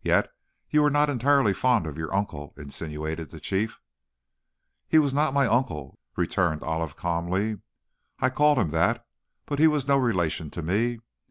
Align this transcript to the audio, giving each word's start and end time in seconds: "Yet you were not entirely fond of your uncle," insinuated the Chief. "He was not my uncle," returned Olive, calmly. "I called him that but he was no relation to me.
"Yet 0.00 0.32
you 0.70 0.80
were 0.80 0.88
not 0.88 1.10
entirely 1.10 1.52
fond 1.52 1.86
of 1.86 1.98
your 1.98 2.14
uncle," 2.16 2.54
insinuated 2.56 3.28
the 3.28 3.38
Chief. 3.38 3.78
"He 4.88 4.98
was 4.98 5.12
not 5.12 5.34
my 5.34 5.46
uncle," 5.46 5.98
returned 6.16 6.62
Olive, 6.62 6.96
calmly. 6.96 7.58
"I 8.18 8.30
called 8.30 8.56
him 8.58 8.70
that 8.70 9.04
but 9.44 9.58
he 9.58 9.66
was 9.66 9.86
no 9.86 9.98
relation 9.98 10.48
to 10.52 10.62
me. 10.62 11.00